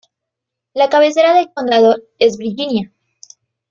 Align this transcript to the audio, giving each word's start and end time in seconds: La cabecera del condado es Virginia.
La 0.73 0.89
cabecera 0.89 1.35
del 1.35 1.53
condado 1.53 1.95
es 2.17 2.37
Virginia. 2.39 2.91